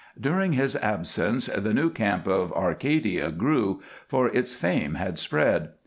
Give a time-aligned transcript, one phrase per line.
[0.19, 5.73] During his absence the new camp of Arcadia grew, for its fame had spread.